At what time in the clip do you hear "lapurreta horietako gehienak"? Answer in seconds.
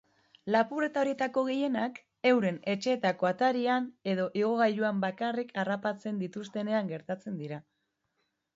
0.53-1.99